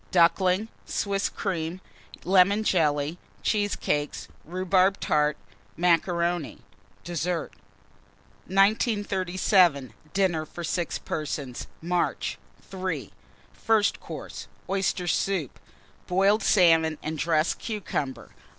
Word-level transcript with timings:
Ducklings. 0.09 0.67
Swiss 0.87 1.29
Cream. 1.29 1.79
Lemon 2.23 2.63
Jelly. 2.63 3.19
Cheesecakes. 3.43 4.27
Rhubarb 4.45 4.99
Tart. 4.99 5.37
Macaroni. 5.77 6.57
Dessert. 7.03 7.51
1937. 8.47 9.93
DINNER 10.13 10.47
FOR 10.47 10.63
6 10.63 10.97
PERSONS 10.97 11.67
(March). 11.83 12.39
III. 12.73 13.13
FIRST 13.53 13.99
COURSE. 13.99 14.47
Oyster 14.67 15.05
Soup. 15.05 15.59
Boiled 16.07 16.41
Salmon 16.41 16.97
and 17.03 17.19
dressed 17.19 17.59
Cucumber. 17.59 18.31